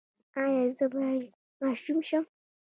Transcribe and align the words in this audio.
ایا 0.41 0.63
زه 0.77 0.85
باید 0.93 1.23
ماشوم 1.61 1.99
شم؟ 2.07 2.23